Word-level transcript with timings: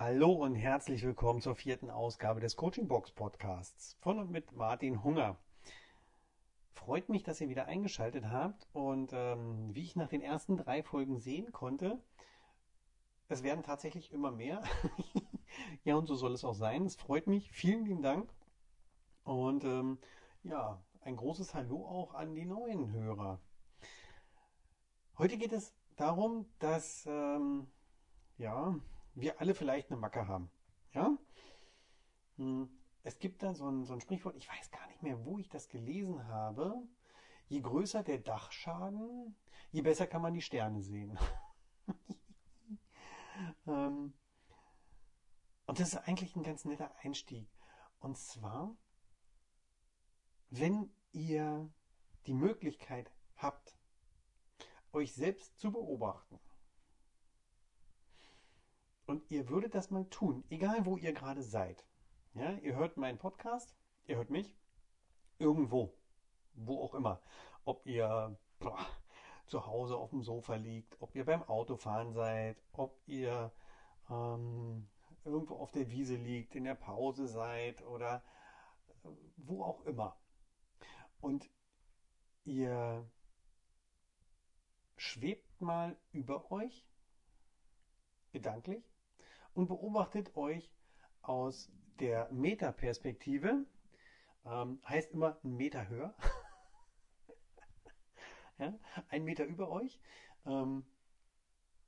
Hallo 0.00 0.30
und 0.30 0.54
herzlich 0.54 1.02
willkommen 1.02 1.40
zur 1.40 1.56
vierten 1.56 1.90
Ausgabe 1.90 2.38
des 2.38 2.54
Coaching 2.54 2.86
Box 2.86 3.10
Podcasts 3.10 3.96
von 3.98 4.20
und 4.20 4.30
mit 4.30 4.52
Martin 4.52 5.02
Hunger. 5.02 5.36
Freut 6.70 7.08
mich, 7.08 7.24
dass 7.24 7.40
ihr 7.40 7.48
wieder 7.48 7.66
eingeschaltet 7.66 8.26
habt 8.30 8.68
und 8.72 9.10
ähm, 9.12 9.74
wie 9.74 9.82
ich 9.82 9.96
nach 9.96 10.06
den 10.06 10.20
ersten 10.20 10.56
drei 10.56 10.84
Folgen 10.84 11.18
sehen 11.18 11.50
konnte, 11.50 12.00
es 13.26 13.42
werden 13.42 13.64
tatsächlich 13.64 14.12
immer 14.12 14.30
mehr. 14.30 14.62
ja, 15.82 15.96
und 15.96 16.06
so 16.06 16.14
soll 16.14 16.32
es 16.32 16.44
auch 16.44 16.54
sein. 16.54 16.86
Es 16.86 16.94
freut 16.94 17.26
mich. 17.26 17.50
Vielen 17.50 17.84
lieben 17.84 18.02
Dank. 18.02 18.32
Und 19.24 19.64
ähm, 19.64 19.98
ja, 20.44 20.80
ein 21.00 21.16
großes 21.16 21.54
Hallo 21.54 21.84
auch 21.84 22.14
an 22.14 22.36
die 22.36 22.46
neuen 22.46 22.92
Hörer. 22.92 23.40
Heute 25.18 25.36
geht 25.38 25.52
es 25.52 25.74
darum, 25.96 26.46
dass 26.60 27.04
ähm, 27.06 27.66
ja, 28.36 28.78
wir 29.20 29.40
alle 29.40 29.54
vielleicht 29.54 29.90
eine 29.90 30.00
Macke 30.00 30.26
haben. 30.28 30.50
Ja? 30.92 31.16
Hm, 32.36 32.68
es 33.02 33.18
gibt 33.18 33.42
da 33.42 33.54
so 33.54 33.68
ein, 33.68 33.84
so 33.84 33.92
ein 33.92 34.00
Sprichwort, 34.00 34.36
ich 34.36 34.48
weiß 34.48 34.70
gar 34.70 34.86
nicht 34.88 35.02
mehr, 35.02 35.24
wo 35.24 35.38
ich 35.38 35.48
das 35.48 35.68
gelesen 35.68 36.26
habe. 36.28 36.74
Je 37.48 37.60
größer 37.60 38.02
der 38.02 38.18
Dachschaden, 38.18 39.34
je 39.70 39.82
besser 39.82 40.06
kann 40.06 40.22
man 40.22 40.34
die 40.34 40.42
Sterne 40.42 40.82
sehen. 40.82 41.18
ähm, 43.66 44.12
und 45.66 45.80
das 45.80 45.94
ist 45.94 46.08
eigentlich 46.08 46.36
ein 46.36 46.42
ganz 46.42 46.64
netter 46.64 46.94
Einstieg. 47.02 47.48
Und 48.00 48.18
zwar, 48.18 48.76
wenn 50.50 50.92
ihr 51.12 51.70
die 52.26 52.34
Möglichkeit 52.34 53.10
habt, 53.36 53.76
euch 54.92 55.14
selbst 55.14 55.58
zu 55.58 55.72
beobachten, 55.72 56.38
und 59.08 59.30
ihr 59.30 59.48
würdet 59.48 59.74
das 59.74 59.90
mal 59.90 60.04
tun, 60.10 60.44
egal 60.50 60.84
wo 60.84 60.98
ihr 60.98 61.14
gerade 61.14 61.42
seid. 61.42 61.82
Ja, 62.34 62.52
ihr 62.58 62.76
hört 62.76 62.98
meinen 62.98 63.16
Podcast, 63.16 63.74
ihr 64.06 64.16
hört 64.16 64.28
mich 64.28 64.54
irgendwo, 65.38 65.94
wo 66.52 66.82
auch 66.82 66.94
immer. 66.94 67.22
Ob 67.64 67.86
ihr 67.86 68.38
boah, 68.58 68.86
zu 69.46 69.66
Hause 69.66 69.96
auf 69.96 70.10
dem 70.10 70.22
Sofa 70.22 70.56
liegt, 70.56 71.00
ob 71.00 71.14
ihr 71.14 71.24
beim 71.24 71.42
Autofahren 71.42 72.12
seid, 72.12 72.62
ob 72.72 73.00
ihr 73.06 73.50
ähm, 74.10 74.86
irgendwo 75.24 75.56
auf 75.56 75.72
der 75.72 75.90
Wiese 75.90 76.16
liegt, 76.16 76.54
in 76.54 76.64
der 76.64 76.74
Pause 76.74 77.28
seid 77.28 77.82
oder 77.86 78.22
äh, 79.04 79.08
wo 79.38 79.64
auch 79.64 79.86
immer. 79.86 80.18
Und 81.22 81.48
ihr 82.44 83.10
schwebt 84.98 85.62
mal 85.62 85.96
über 86.12 86.52
euch, 86.52 86.86
gedanklich, 88.32 88.84
und 89.54 89.68
beobachtet 89.68 90.36
euch 90.36 90.70
aus 91.22 91.70
der 92.00 92.30
Metaperspektive. 92.32 93.66
Ähm, 94.44 94.80
heißt 94.86 95.12
immer 95.12 95.38
ein 95.42 95.56
Meter 95.56 95.88
höher. 95.88 96.14
ja, 98.58 98.78
ein 99.08 99.24
Meter 99.24 99.44
über 99.44 99.70
euch. 99.70 100.00
Ähm, 100.46 100.84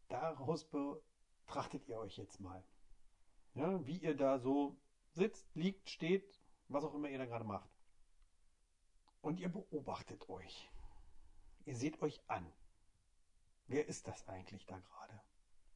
daraus 0.09 0.69
betrachtet 0.69 1.89
ihr 1.89 1.99
euch 1.99 2.17
jetzt 2.17 2.41
mal. 2.41 2.65
Ja, 3.55 3.85
wie 3.87 3.99
ihr 3.99 4.17
da 4.17 4.39
so 4.39 4.77
sitzt, 5.13 5.49
liegt, 5.55 5.89
steht, 5.89 6.41
was 6.69 6.85
auch 6.85 6.95
immer 6.95 7.09
ihr 7.09 7.19
da 7.19 7.27
gerade 7.27 7.45
macht. 7.45 7.71
Und 9.23 9.41
ihr 9.41 9.49
beobachtet 9.49 10.29
euch. 10.29 10.71
Ihr 11.65 11.77
seht 11.77 12.01
euch 12.03 12.21
an. 12.29 12.53
Wer 13.67 13.87
ist 13.87 14.09
das 14.09 14.27
eigentlich 14.29 14.67
da 14.67 14.79
gerade? 14.79 15.23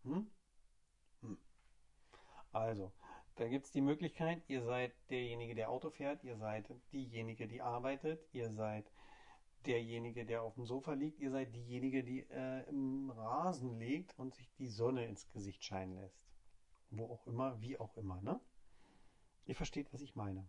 Hm? 0.02 0.30
Hm. 1.20 1.38
Also, 2.54 2.92
da 3.34 3.48
gibt 3.48 3.66
es 3.66 3.72
die 3.72 3.80
Möglichkeit, 3.80 4.40
ihr 4.46 4.62
seid 4.62 4.92
derjenige, 5.10 5.56
der 5.56 5.70
Auto 5.70 5.90
fährt, 5.90 6.22
ihr 6.22 6.36
seid 6.36 6.72
diejenige, 6.92 7.48
die 7.48 7.60
arbeitet, 7.60 8.24
ihr 8.32 8.48
seid 8.52 8.88
derjenige, 9.66 10.24
der 10.24 10.42
auf 10.42 10.54
dem 10.54 10.64
Sofa 10.64 10.92
liegt, 10.92 11.18
ihr 11.18 11.32
seid 11.32 11.52
diejenige, 11.52 12.04
die 12.04 12.20
äh, 12.30 12.62
im 12.68 13.10
Rasen 13.10 13.76
liegt 13.80 14.16
und 14.20 14.36
sich 14.36 14.48
die 14.54 14.68
Sonne 14.68 15.04
ins 15.04 15.28
Gesicht 15.30 15.64
scheinen 15.64 15.96
lässt. 15.96 16.24
Wo 16.90 17.12
auch 17.12 17.26
immer, 17.26 17.60
wie 17.60 17.76
auch 17.76 17.96
immer, 17.96 18.20
ne? 18.22 18.38
Ihr 19.46 19.56
versteht, 19.56 19.92
was 19.92 20.00
ich 20.00 20.14
meine. 20.14 20.48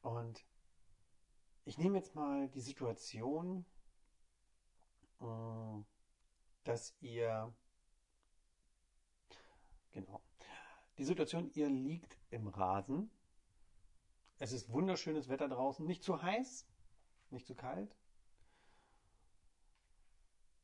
Und 0.00 0.42
ich 1.66 1.76
nehme 1.76 1.98
jetzt 1.98 2.14
mal 2.14 2.48
die 2.48 2.62
Situation, 2.62 3.66
äh, 5.20 5.84
dass 6.64 6.96
ihr 7.02 7.52
Genau. 9.92 10.20
Die 10.98 11.04
Situation, 11.04 11.50
ihr 11.54 11.68
liegt 11.68 12.18
im 12.30 12.48
Rasen. 12.48 13.10
Es 14.38 14.52
ist 14.52 14.70
wunderschönes 14.70 15.28
Wetter 15.28 15.48
draußen, 15.48 15.86
nicht 15.86 16.02
zu 16.02 16.22
heiß, 16.22 16.66
nicht 17.30 17.46
zu 17.46 17.54
kalt. 17.54 17.96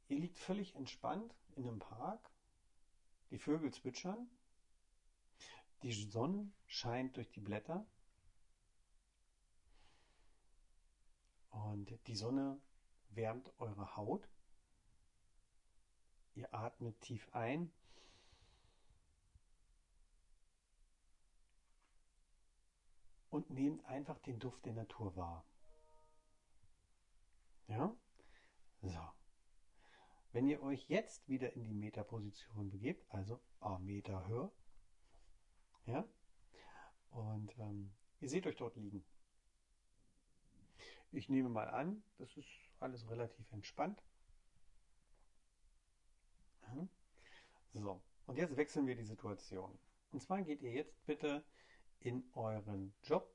Ihr 0.09 0.19
liegt 0.19 0.39
völlig 0.39 0.75
entspannt 0.75 1.35
in 1.57 1.67
einem 1.67 1.79
Park. 1.79 2.31
Die 3.31 3.39
Vögel 3.39 3.73
zwitschern. 3.73 4.29
Die 5.83 5.93
Sonne 5.93 6.51
scheint 6.67 7.17
durch 7.17 7.31
die 7.31 7.41
Blätter. 7.41 7.87
Und 11.51 11.99
die 12.07 12.17
Sonne 12.17 12.61
wärmt 13.11 13.53
eure 13.59 13.97
Haut. 13.97 14.29
Ihr 16.35 16.53
atmet 16.55 17.01
tief 17.01 17.29
ein 17.33 17.71
und 23.39 23.51
nehmt 23.51 23.85
einfach 23.85 24.19
den 24.19 24.41
Duft 24.41 24.67
der 24.67 24.73
Natur 24.73 25.15
wahr. 25.15 25.45
Ja? 27.69 27.95
So. 28.83 29.01
Wenn 30.33 30.49
ihr 30.49 30.61
euch 30.61 30.89
jetzt 30.89 31.29
wieder 31.29 31.53
in 31.55 31.63
die 31.63 31.75
Metaposition 31.75 32.69
begebt, 32.69 33.07
also 33.11 33.41
a 33.61 33.79
Meter 33.79 34.27
höher, 34.27 34.53
ja, 35.87 36.05
und 37.11 37.57
ähm, 37.59 37.93
ihr 38.21 38.29
seht 38.29 38.47
euch 38.47 38.57
dort 38.57 38.77
liegen. 38.77 39.05
Ich 41.13 41.29
nehme 41.29 41.49
mal 41.49 41.69
an, 41.69 42.03
das 42.19 42.37
ist 42.37 42.49
alles 42.81 43.09
relativ 43.09 43.51
entspannt. 43.53 44.03
Ja. 46.67 46.89
So, 47.73 48.03
und 48.27 48.37
jetzt 48.37 48.57
wechseln 48.57 48.87
wir 48.89 48.97
die 48.97 49.05
Situation. 49.05 49.79
Und 50.11 50.23
zwar 50.23 50.43
geht 50.43 50.61
ihr 50.61 50.73
jetzt 50.73 51.07
bitte 51.07 51.45
in 52.01 52.25
euren 52.35 52.95
Job 53.03 53.35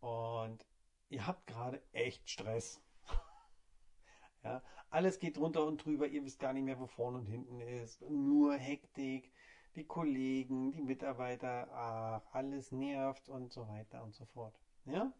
und 0.00 0.64
ihr 1.08 1.26
habt 1.26 1.46
gerade 1.46 1.82
echt 1.92 2.28
Stress. 2.28 2.80
ja, 4.44 4.62
alles 4.90 5.18
geht 5.18 5.36
drunter 5.36 5.64
und 5.64 5.84
drüber, 5.84 6.06
ihr 6.06 6.24
wisst 6.24 6.38
gar 6.38 6.52
nicht 6.52 6.64
mehr, 6.64 6.78
wo 6.78 6.86
vorne 6.86 7.18
und 7.18 7.26
hinten 7.26 7.60
ist. 7.60 8.02
Nur 8.02 8.54
Hektik, 8.56 9.32
die 9.74 9.84
Kollegen, 9.84 10.72
die 10.72 10.82
Mitarbeiter, 10.82 11.68
ach, 11.72 12.22
alles 12.32 12.72
nervt 12.72 13.28
und 13.28 13.52
so 13.52 13.68
weiter 13.68 14.02
und 14.02 14.14
so 14.14 14.24
fort. 14.26 14.58
Ja? 14.84 15.12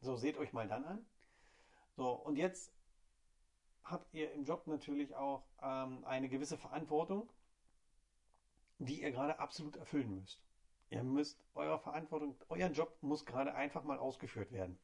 So, 0.00 0.16
seht 0.16 0.36
euch 0.36 0.52
mal 0.52 0.68
dann 0.68 0.84
an. 0.84 1.06
So, 1.96 2.10
und 2.12 2.36
jetzt 2.36 2.72
habt 3.84 4.12
ihr 4.12 4.32
im 4.32 4.44
Job 4.44 4.66
natürlich 4.66 5.14
auch 5.14 5.44
ähm, 5.62 6.04
eine 6.04 6.28
gewisse 6.28 6.58
Verantwortung, 6.58 7.30
die 8.78 9.00
ihr 9.00 9.10
gerade 9.10 9.38
absolut 9.38 9.76
erfüllen 9.76 10.14
müsst. 10.14 10.45
Ihr 10.88 11.02
müsst 11.02 11.44
eure 11.54 11.78
Verantwortung, 11.80 12.36
euer 12.48 12.68
Job 12.68 12.96
muss 13.02 13.26
gerade 13.26 13.54
einfach 13.54 13.82
mal 13.82 13.98
ausgeführt 13.98 14.52
werden. 14.52 14.78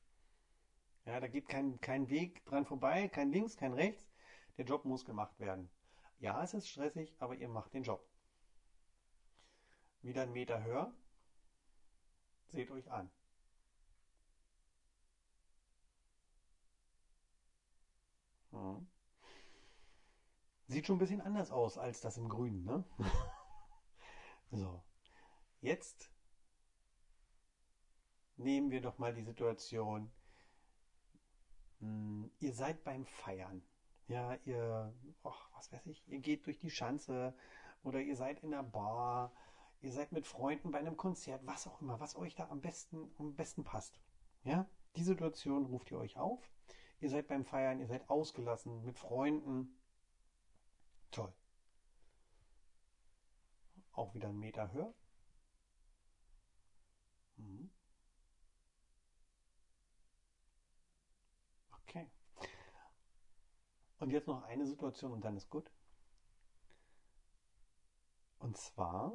Ja, 1.04 1.20
da 1.20 1.28
geht 1.28 1.48
kein, 1.48 1.80
kein 1.80 2.08
Weg 2.08 2.44
dran 2.44 2.64
vorbei, 2.64 3.08
kein 3.08 3.32
links, 3.32 3.56
kein 3.56 3.72
rechts. 3.72 4.10
Der 4.56 4.64
Job 4.64 4.84
muss 4.84 5.04
gemacht 5.04 5.38
werden. 5.38 5.70
Ja, 6.18 6.42
es 6.42 6.54
ist 6.54 6.68
stressig, 6.68 7.14
aber 7.18 7.34
ihr 7.34 7.48
macht 7.48 7.74
den 7.74 7.82
Job. 7.82 8.06
Wieder 10.02 10.22
einen 10.22 10.32
Meter 10.32 10.62
höher. 10.62 10.92
Seht 12.48 12.70
euch 12.70 12.90
an. 12.90 13.10
Hm. 18.50 18.86
Sieht 20.66 20.86
schon 20.86 20.96
ein 20.96 21.00
bisschen 21.00 21.20
anders 21.20 21.50
aus 21.50 21.78
als 21.78 22.00
das 22.00 22.16
im 22.18 22.28
Grünen, 22.28 22.64
ne? 22.64 22.84
so. 24.50 24.82
Jetzt 25.62 26.10
nehmen 28.36 28.72
wir 28.72 28.80
doch 28.80 28.98
mal 28.98 29.14
die 29.14 29.22
Situation, 29.22 30.10
hm, 31.78 32.32
ihr 32.40 32.52
seid 32.52 32.82
beim 32.82 33.06
Feiern. 33.06 33.62
Ja, 34.08 34.34
ihr, 34.44 34.92
oh, 35.22 35.32
was 35.54 35.72
weiß 35.72 35.86
ich, 35.86 36.02
ihr 36.08 36.18
geht 36.18 36.46
durch 36.46 36.58
die 36.58 36.70
Schanze 36.70 37.32
oder 37.84 38.00
ihr 38.00 38.16
seid 38.16 38.42
in 38.42 38.50
der 38.50 38.64
Bar, 38.64 39.32
ihr 39.82 39.92
seid 39.92 40.10
mit 40.10 40.26
Freunden 40.26 40.72
bei 40.72 40.80
einem 40.80 40.96
Konzert, 40.96 41.46
was 41.46 41.68
auch 41.68 41.80
immer, 41.80 42.00
was 42.00 42.16
euch 42.16 42.34
da 42.34 42.48
am 42.48 42.60
besten, 42.60 43.14
am 43.18 43.36
besten 43.36 43.62
passt. 43.62 44.00
Ja, 44.42 44.68
die 44.96 45.04
Situation 45.04 45.66
ruft 45.66 45.92
ihr 45.92 45.98
euch 45.98 46.16
auf. 46.16 46.50
Ihr 46.98 47.08
seid 47.08 47.28
beim 47.28 47.44
Feiern, 47.44 47.78
ihr 47.78 47.86
seid 47.86 48.10
ausgelassen 48.10 48.84
mit 48.84 48.98
Freunden. 48.98 49.78
Toll. 51.12 51.32
auch 53.92 54.14
wieder 54.14 54.28
einen 54.28 54.40
Meter 54.40 54.72
höher. 54.72 54.92
Mhm. 57.36 57.70
Okay. 61.82 62.10
Und 63.98 64.10
jetzt 64.10 64.26
noch 64.26 64.42
eine 64.42 64.66
Situation 64.66 65.12
und 65.12 65.24
dann 65.24 65.36
ist 65.36 65.48
gut. 65.50 65.70
Und 68.38 68.56
zwar 68.56 69.12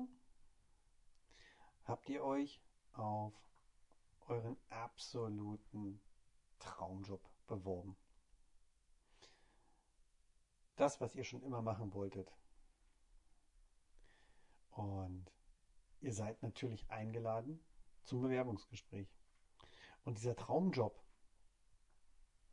habt 1.84 2.08
ihr 2.10 2.24
euch 2.24 2.62
auf 2.94 3.34
euren 4.28 4.58
absoluten 4.70 6.02
Traumjob 6.60 7.22
beworben. 7.48 7.98
Das, 10.78 11.02
was 11.02 11.16
ihr 11.16 11.24
schon 11.24 11.44
immer 11.44 11.62
machen 11.62 11.94
wolltet. 11.94 12.32
Und 14.72 15.32
ihr 16.02 16.14
seid 16.14 16.42
natürlich 16.44 16.90
eingeladen 16.90 17.67
zum 18.08 18.22
Bewerbungsgespräch. 18.22 19.08
Und 20.04 20.18
dieser 20.18 20.36
Traumjob, 20.36 21.00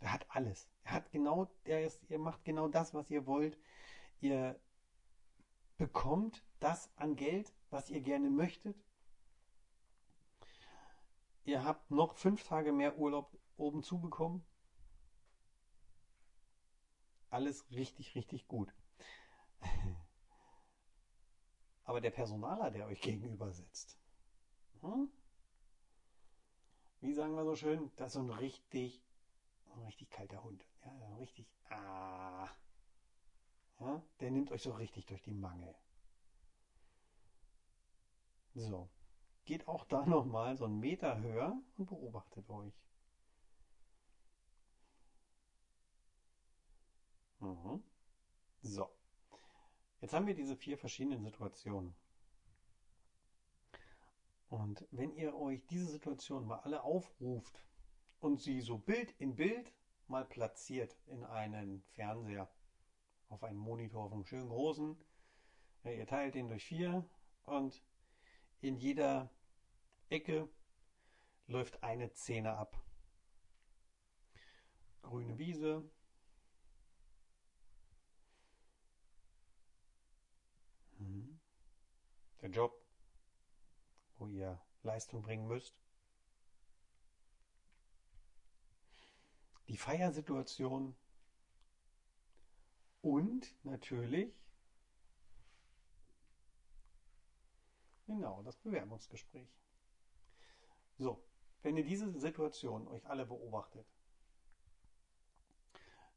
der 0.00 0.12
hat 0.12 0.26
alles. 0.28 0.68
Er 0.82 0.92
hat 0.92 1.10
genau, 1.12 1.50
der 1.66 1.86
ist, 1.86 2.02
ihr 2.10 2.18
macht 2.18 2.44
genau 2.44 2.68
das, 2.68 2.92
was 2.92 3.10
ihr 3.10 3.26
wollt. 3.26 3.58
Ihr 4.20 4.60
bekommt 5.78 6.44
das 6.60 6.90
an 6.96 7.16
Geld, 7.16 7.52
was 7.70 7.90
ihr 7.90 8.00
gerne 8.00 8.30
möchtet. 8.30 8.76
Ihr 11.44 11.64
habt 11.64 11.90
noch 11.90 12.14
fünf 12.14 12.42
Tage 12.44 12.72
mehr 12.72 12.96
Urlaub 12.98 13.38
oben 13.56 13.82
zu 13.82 14.00
bekommen. 14.00 14.44
Alles 17.30 17.70
richtig, 17.70 18.14
richtig 18.14 18.48
gut. 18.48 18.72
Aber 21.84 22.00
der 22.00 22.10
Personaler, 22.10 22.70
der 22.70 22.86
euch 22.86 23.00
gegenüber 23.00 23.52
sitzt, 23.52 23.98
hm? 24.80 25.10
Sagen 27.14 27.34
wir 27.36 27.44
so 27.44 27.54
schön, 27.54 27.90
das 27.96 28.08
ist 28.08 28.12
so 28.14 28.20
ein 28.20 28.30
richtig, 28.30 29.02
ein 29.74 29.82
richtig 29.84 30.10
kalter 30.10 30.42
Hund. 30.44 30.64
Ja, 30.84 31.16
richtig, 31.16 31.46
ah. 31.70 32.48
Ja, 33.78 34.02
der 34.18 34.32
nimmt 34.32 34.50
euch 34.50 34.62
so 34.62 34.72
richtig 34.72 35.06
durch 35.06 35.22
die 35.22 35.30
Mangel. 35.30 35.76
So, 38.56 38.88
geht 39.44 39.68
auch 39.68 39.84
da 39.84 40.06
nochmal 40.06 40.56
so 40.56 40.64
einen 40.66 40.80
Meter 40.80 41.20
höher 41.20 41.56
und 41.76 41.86
beobachtet 41.86 42.48
euch. 42.50 42.74
Mhm. 47.40 47.80
So, 48.62 48.90
jetzt 50.00 50.12
haben 50.14 50.28
wir 50.28 50.34
diese 50.34 50.54
vier 50.54 50.78
verschiedenen 50.78 51.24
Situationen. 51.24 51.96
Und 54.54 54.86
wenn 54.92 55.12
ihr 55.16 55.34
euch 55.34 55.66
diese 55.66 55.86
Situation 55.86 56.46
mal 56.46 56.60
alle 56.60 56.84
aufruft 56.84 57.60
und 58.20 58.40
sie 58.40 58.60
so 58.60 58.78
Bild 58.78 59.12
in 59.18 59.34
Bild 59.34 59.74
mal 60.06 60.24
platziert 60.24 60.96
in 61.06 61.24
einen 61.24 61.82
Fernseher, 61.96 62.48
auf 63.30 63.42
einen 63.42 63.58
Monitor, 63.58 64.04
auf 64.04 64.12
einen 64.12 64.24
schönen 64.24 64.48
großen, 64.48 64.96
ja, 65.82 65.90
ihr 65.90 66.06
teilt 66.06 66.36
den 66.36 66.46
durch 66.46 66.64
vier 66.64 67.04
und 67.46 67.82
in 68.60 68.76
jeder 68.76 69.28
Ecke 70.08 70.48
läuft 71.48 71.82
eine 71.82 72.08
Szene 72.10 72.56
ab. 72.56 72.80
Grüne 75.02 75.36
Wiese. 75.36 75.82
Mhm. 80.98 81.40
Der 82.40 82.50
Job, 82.50 82.83
wo 84.24 84.28
ihr 84.28 84.58
Leistung 84.82 85.22
bringen 85.22 85.46
müsst. 85.46 85.74
Die 89.68 89.76
Feiersituation 89.76 90.96
und 93.02 93.54
natürlich 93.64 94.32
Genau, 98.06 98.42
das 98.42 98.58
Bewerbungsgespräch. 98.58 99.48
So, 100.98 101.24
wenn 101.62 101.78
ihr 101.78 101.84
diese 101.84 102.10
Situation 102.20 102.86
euch 102.88 103.06
alle 103.06 103.24
beobachtet, 103.24 103.86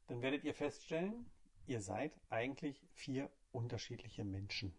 dann 0.06 0.20
werdet 0.20 0.44
ihr 0.44 0.54
feststellen, 0.54 1.30
ihr 1.66 1.80
seid 1.80 2.12
eigentlich 2.28 2.86
vier 2.92 3.30
unterschiedliche 3.52 4.22
Menschen. 4.22 4.78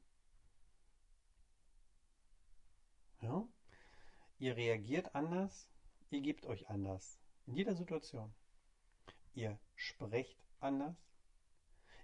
Ja? 3.21 3.47
Ihr 4.37 4.55
reagiert 4.55 5.15
anders, 5.15 5.67
ihr 6.09 6.21
gebt 6.21 6.45
euch 6.45 6.69
anders. 6.69 7.19
In 7.45 7.55
jeder 7.55 7.75
Situation. 7.75 8.33
Ihr 9.33 9.59
sprecht 9.75 10.43
anders, 10.59 10.95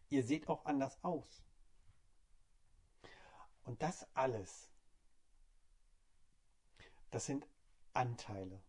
ihr 0.09 0.23
seht 0.23 0.47
auch 0.47 0.65
anders 0.65 1.03
aus. 1.03 1.43
Und 3.63 3.81
das 3.81 4.07
alles 4.13 4.69
das 7.15 7.27
sind 7.27 7.47
Anteile 7.93 8.61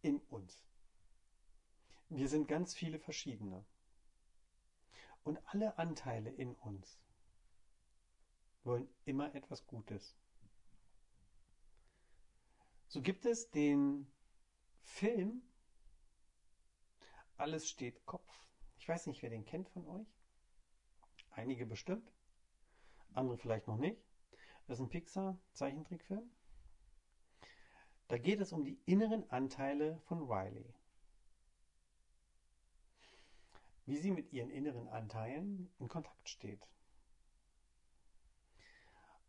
in 0.00 0.20
uns. 0.30 0.64
Wir 2.08 2.30
sind 2.30 2.48
ganz 2.48 2.74
viele 2.74 2.98
verschiedene. 2.98 3.62
Und 5.22 5.38
alle 5.48 5.76
Anteile 5.76 6.30
in 6.30 6.54
uns 6.54 6.98
wollen 8.64 8.88
immer 9.04 9.34
etwas 9.34 9.66
Gutes. 9.66 10.16
So 12.90 13.00
gibt 13.00 13.24
es 13.24 13.48
den 13.52 14.10
Film 14.82 15.42
Alles 17.36 17.70
steht 17.70 18.04
Kopf. 18.04 18.28
Ich 18.80 18.88
weiß 18.88 19.06
nicht, 19.06 19.22
wer 19.22 19.30
den 19.30 19.44
kennt 19.44 19.68
von 19.68 19.86
euch. 19.86 20.08
Einige 21.30 21.66
bestimmt. 21.66 22.12
Andere 23.14 23.38
vielleicht 23.38 23.68
noch 23.68 23.76
nicht. 23.76 24.02
Das 24.66 24.78
ist 24.78 24.84
ein 24.84 24.90
Pixar-Zeichentrickfilm. 24.90 26.28
Da 28.08 28.18
geht 28.18 28.40
es 28.40 28.52
um 28.52 28.64
die 28.64 28.80
inneren 28.86 29.30
Anteile 29.30 30.00
von 30.00 30.28
Riley. 30.28 30.74
Wie 33.86 33.98
sie 33.98 34.10
mit 34.10 34.32
ihren 34.32 34.50
inneren 34.50 34.88
Anteilen 34.88 35.72
in 35.78 35.86
Kontakt 35.86 36.28
steht. 36.28 36.68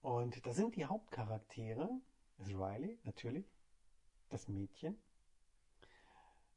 Und 0.01 0.47
da 0.47 0.51
sind 0.51 0.75
die 0.75 0.85
Hauptcharaktere, 0.85 2.01
ist 2.47 2.53
Riley 2.53 2.99
natürlich, 3.03 3.45
das 4.29 4.47
Mädchen. 4.47 4.97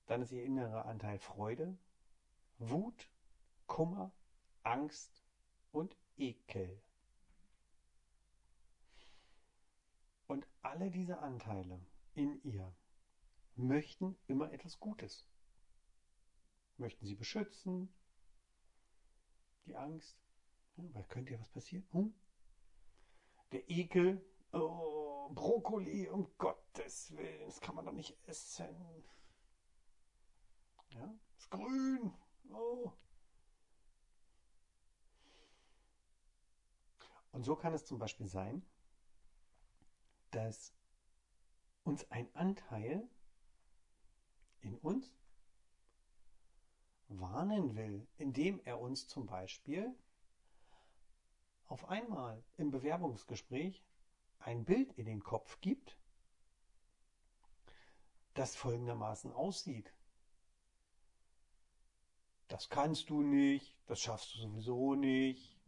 Dann 0.06 0.22
ist 0.22 0.32
ihr 0.32 0.44
innerer 0.44 0.86
Anteil 0.86 1.18
Freude, 1.18 1.76
Wut, 2.58 3.08
Kummer, 3.66 4.12
Angst 4.62 5.22
und 5.72 5.96
Ekel. 6.16 6.80
Und 10.26 10.46
alle 10.62 10.90
diese 10.90 11.18
Anteile 11.18 11.80
in 12.14 12.40
ihr 12.44 12.72
möchten 13.56 14.16
immer 14.26 14.52
etwas 14.52 14.78
Gutes. 14.80 15.26
Möchten 16.76 17.06
sie 17.06 17.14
beschützen. 17.14 17.92
Die 19.66 19.76
Angst. 19.76 20.16
Ja, 20.76 20.84
weil 20.92 21.04
könnte 21.04 21.32
ja 21.32 21.40
was 21.40 21.48
passieren. 21.48 21.86
Hm? 21.92 22.14
Der 23.52 23.70
Ekel. 23.70 24.24
Oh, 24.52 25.13
Brokkoli, 25.30 26.08
um 26.08 26.30
Gottes 26.38 27.16
Willen, 27.16 27.46
das 27.46 27.60
kann 27.60 27.74
man 27.74 27.84
doch 27.84 27.92
nicht 27.92 28.16
essen. 28.26 29.04
Ja, 30.90 31.14
ist 31.38 31.50
grün. 31.50 32.12
Oh. 32.52 32.92
Und 37.32 37.44
so 37.44 37.56
kann 37.56 37.74
es 37.74 37.84
zum 37.84 37.98
Beispiel 37.98 38.26
sein, 38.26 38.64
dass 40.30 40.72
uns 41.84 42.10
ein 42.10 42.32
Anteil 42.34 43.08
in 44.60 44.76
uns 44.78 45.12
warnen 47.08 47.76
will, 47.76 48.06
indem 48.16 48.60
er 48.64 48.80
uns 48.80 49.06
zum 49.08 49.26
Beispiel 49.26 49.94
auf 51.66 51.88
einmal 51.88 52.42
im 52.56 52.70
Bewerbungsgespräch 52.70 53.82
ein 54.44 54.64
Bild 54.64 54.92
in 54.98 55.06
den 55.06 55.22
Kopf 55.22 55.60
gibt, 55.60 55.96
das 58.34 58.54
folgendermaßen 58.54 59.32
aussieht. 59.32 59.92
Das 62.48 62.68
kannst 62.68 63.08
du 63.08 63.22
nicht, 63.22 63.76
das 63.86 64.00
schaffst 64.00 64.34
du 64.34 64.38
sowieso 64.40 64.94
nicht. 64.94 65.58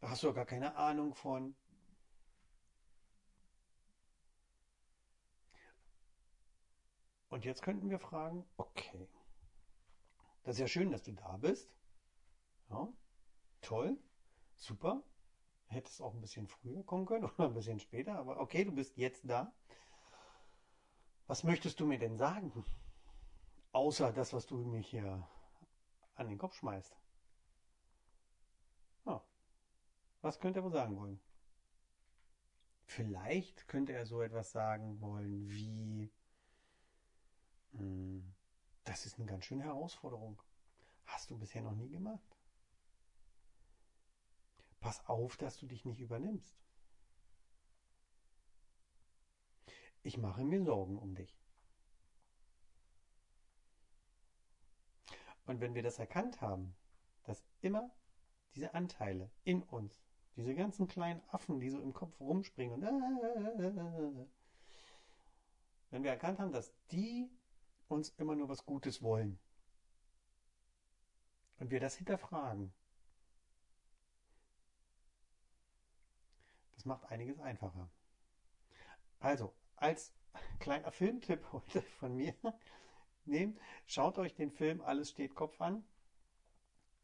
Da 0.00 0.10
hast 0.10 0.22
du 0.24 0.32
gar 0.32 0.46
keine 0.46 0.74
Ahnung 0.76 1.14
von. 1.14 1.54
Und 7.28 7.44
jetzt 7.44 7.62
könnten 7.62 7.88
wir 7.88 8.00
fragen, 8.00 8.44
okay, 8.56 9.08
das 10.42 10.56
ist 10.56 10.60
ja 10.60 10.66
schön, 10.66 10.90
dass 10.90 11.04
du 11.04 11.12
da 11.12 11.36
bist. 11.36 11.70
Ja, 12.70 12.88
toll, 13.60 13.96
super. 14.56 15.04
Hättest 15.70 16.02
auch 16.02 16.14
ein 16.14 16.20
bisschen 16.20 16.48
früher 16.48 16.82
kommen 16.82 17.06
können 17.06 17.24
oder 17.24 17.46
ein 17.46 17.54
bisschen 17.54 17.78
später, 17.78 18.16
aber 18.16 18.40
okay, 18.40 18.64
du 18.64 18.72
bist 18.72 18.96
jetzt 18.96 19.22
da. 19.28 19.52
Was 21.28 21.44
möchtest 21.44 21.78
du 21.78 21.86
mir 21.86 21.98
denn 21.98 22.18
sagen? 22.18 22.64
Außer 23.70 24.12
das, 24.12 24.32
was 24.32 24.46
du 24.46 24.56
mir 24.56 24.80
hier 24.80 25.24
an 26.16 26.28
den 26.28 26.38
Kopf 26.38 26.56
schmeißt. 26.56 26.96
Ja. 29.06 29.24
Was 30.22 30.40
könnte 30.40 30.58
er 30.58 30.64
wohl 30.64 30.72
sagen 30.72 30.96
wollen? 30.96 31.20
Vielleicht 32.84 33.68
könnte 33.68 33.92
er 33.92 34.06
so 34.06 34.22
etwas 34.22 34.50
sagen 34.50 35.00
wollen 35.00 35.48
wie, 35.48 36.10
hm, 37.70 38.34
das 38.82 39.06
ist 39.06 39.20
eine 39.20 39.26
ganz 39.26 39.44
schöne 39.44 39.62
Herausforderung. 39.62 40.42
Hast 41.06 41.30
du 41.30 41.38
bisher 41.38 41.62
noch 41.62 41.76
nie 41.76 41.90
gemacht. 41.90 42.39
Pass 44.80 45.06
auf, 45.06 45.36
dass 45.36 45.58
du 45.58 45.66
dich 45.66 45.84
nicht 45.84 46.00
übernimmst. 46.00 46.56
Ich 50.02 50.16
mache 50.16 50.44
mir 50.44 50.64
Sorgen 50.64 50.98
um 50.98 51.14
dich. 51.14 51.38
Und 55.44 55.60
wenn 55.60 55.74
wir 55.74 55.82
das 55.82 55.98
erkannt 55.98 56.40
haben, 56.40 56.74
dass 57.24 57.44
immer 57.60 57.90
diese 58.54 58.72
Anteile 58.74 59.30
in 59.44 59.62
uns, 59.62 60.02
diese 60.36 60.54
ganzen 60.54 60.88
kleinen 60.88 61.22
Affen, 61.28 61.60
die 61.60 61.70
so 61.70 61.80
im 61.80 61.92
Kopf 61.92 62.18
rumspringen 62.20 62.82
und 62.82 64.28
wenn 65.90 66.04
wir 66.04 66.10
erkannt 66.10 66.38
haben, 66.38 66.52
dass 66.52 66.72
die 66.92 67.28
uns 67.88 68.10
immer 68.10 68.36
nur 68.36 68.48
was 68.48 68.64
Gutes 68.64 69.02
wollen 69.02 69.38
und 71.58 71.70
wir 71.70 71.80
das 71.80 71.96
hinterfragen, 71.96 72.72
das 76.80 76.86
macht 76.86 77.04
einiges 77.10 77.38
einfacher. 77.40 77.90
Also, 79.18 79.54
als 79.76 80.14
kleiner 80.60 80.90
Filmtipp 80.92 81.52
heute 81.52 81.82
von 81.82 82.16
mir, 82.16 82.34
nehmt, 83.26 83.60
schaut 83.84 84.16
euch 84.16 84.34
den 84.34 84.50
Film 84.50 84.80
Alles 84.80 85.10
steht 85.10 85.34
Kopf 85.34 85.60
an 85.60 85.84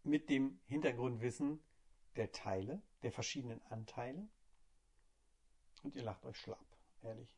mit 0.03 0.31
dem 0.31 0.59
Hintergrundwissen 0.65 1.63
der 2.17 2.33
Teile, 2.33 2.81
der 3.03 3.13
verschiedenen 3.13 3.61
Anteile. 3.67 4.27
Und 5.83 5.95
ihr 5.95 6.03
lacht 6.03 6.25
euch 6.25 6.39
schlapp, 6.39 6.65
ehrlich. 7.03 7.29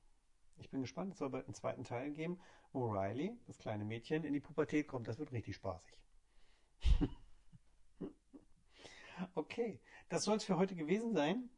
Ich 0.59 0.71
bin 0.71 0.83
gespannt, 0.83 1.15
es 1.15 1.19
soll 1.19 1.31
bald 1.31 1.47
einen 1.47 1.55
zweiten 1.55 1.83
Teil 1.83 2.13
geben, 2.13 2.41
wo 2.73 2.87
Riley, 2.87 3.37
das 3.49 3.59
kleine 3.59 3.85
Mädchen, 3.85 4.23
in 4.23 4.33
die 4.33 4.39
Pubertät 4.39 4.87
kommt. 4.87 5.09
Das 5.09 5.19
wird 5.19 5.33
richtig 5.33 5.57
spaßig. 5.57 5.99
okay, 9.35 9.81
das 10.09 10.23
soll 10.23 10.37
es 10.37 10.45
für 10.45 10.57
heute 10.57 10.77
gewesen 10.77 11.13
sein. 11.15 11.51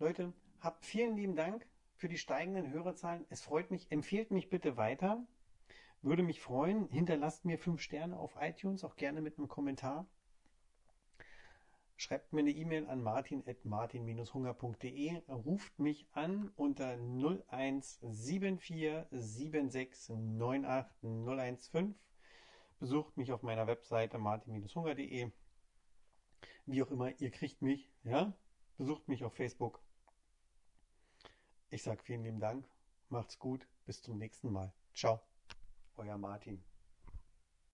Leute, 0.00 0.32
habt 0.60 0.84
vielen 0.86 1.14
lieben 1.14 1.36
Dank 1.36 1.68
für 1.94 2.08
die 2.08 2.16
steigenden 2.16 2.72
Hörerzahlen. 2.72 3.26
Es 3.28 3.42
freut 3.42 3.70
mich. 3.70 3.92
Empfehlt 3.92 4.30
mich 4.30 4.48
bitte 4.48 4.78
weiter. 4.78 5.22
Würde 6.00 6.22
mich 6.22 6.40
freuen. 6.40 6.88
Hinterlasst 6.88 7.44
mir 7.44 7.58
fünf 7.58 7.82
Sterne 7.82 8.18
auf 8.18 8.34
iTunes, 8.40 8.82
auch 8.82 8.96
gerne 8.96 9.20
mit 9.20 9.36
einem 9.36 9.48
Kommentar. 9.48 10.06
Schreibt 11.96 12.32
mir 12.32 12.40
eine 12.40 12.52
E-Mail 12.52 12.86
an 12.86 13.02
martin.martin-hunger.de. 13.02 15.20
Ruft 15.28 15.78
mich 15.78 16.08
an 16.12 16.50
unter 16.56 16.96
0174 16.96 19.04
76 19.10 20.16
98 20.16 21.70
015. 21.70 21.94
Besucht 22.78 23.18
mich 23.18 23.32
auf 23.32 23.42
meiner 23.42 23.66
Webseite 23.66 24.16
martin-hunger.de. 24.16 25.30
Wie 26.64 26.82
auch 26.82 26.90
immer, 26.90 27.12
ihr 27.20 27.30
kriegt 27.30 27.60
mich, 27.60 27.92
ja? 28.02 28.32
Besucht 28.78 29.06
mich 29.06 29.24
auf 29.24 29.34
Facebook. 29.34 29.82
Ich 31.72 31.84
sage 31.84 32.02
vielen 32.02 32.24
lieben 32.24 32.40
Dank. 32.40 32.68
Macht's 33.10 33.38
gut. 33.38 33.66
Bis 33.86 34.02
zum 34.02 34.18
nächsten 34.18 34.50
Mal. 34.50 34.72
Ciao. 34.92 35.20
Euer 35.96 36.18
Martin. 36.18 36.62